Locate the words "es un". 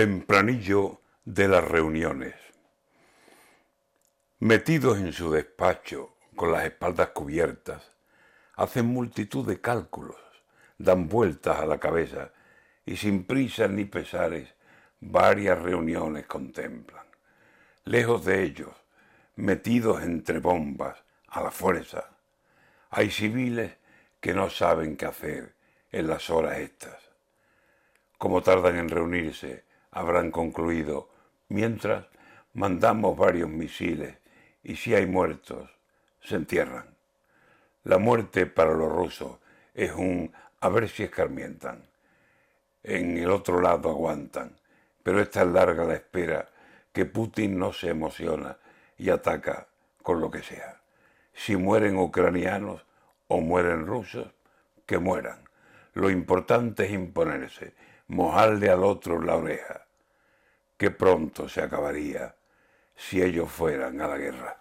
39.74-40.32